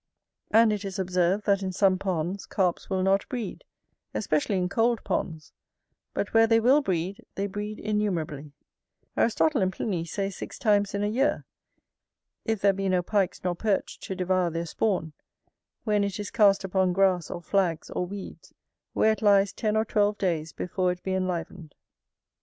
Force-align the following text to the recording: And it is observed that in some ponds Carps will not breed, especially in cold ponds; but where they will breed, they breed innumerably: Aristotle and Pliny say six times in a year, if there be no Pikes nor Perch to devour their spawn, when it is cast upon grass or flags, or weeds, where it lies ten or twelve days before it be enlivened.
And 0.49 0.73
it 0.73 0.83
is 0.83 0.97
observed 0.97 1.45
that 1.45 1.61
in 1.61 1.71
some 1.71 1.99
ponds 1.99 2.47
Carps 2.47 2.89
will 2.89 3.03
not 3.03 3.29
breed, 3.29 3.63
especially 4.15 4.57
in 4.57 4.67
cold 4.67 5.03
ponds; 5.03 5.53
but 6.15 6.33
where 6.33 6.47
they 6.47 6.59
will 6.59 6.81
breed, 6.81 7.23
they 7.35 7.45
breed 7.45 7.77
innumerably: 7.77 8.51
Aristotle 9.15 9.61
and 9.61 9.71
Pliny 9.71 10.03
say 10.05 10.31
six 10.31 10.57
times 10.57 10.95
in 10.95 11.03
a 11.03 11.07
year, 11.07 11.45
if 12.45 12.61
there 12.61 12.73
be 12.73 12.89
no 12.89 13.03
Pikes 13.03 13.43
nor 13.43 13.53
Perch 13.53 13.99
to 13.99 14.15
devour 14.15 14.49
their 14.49 14.65
spawn, 14.65 15.13
when 15.83 16.03
it 16.03 16.19
is 16.19 16.31
cast 16.31 16.63
upon 16.63 16.93
grass 16.93 17.29
or 17.29 17.39
flags, 17.39 17.91
or 17.91 18.03
weeds, 18.07 18.55
where 18.93 19.11
it 19.11 19.21
lies 19.21 19.53
ten 19.53 19.77
or 19.77 19.85
twelve 19.85 20.17
days 20.17 20.51
before 20.51 20.91
it 20.91 21.03
be 21.03 21.13
enlivened. 21.13 21.75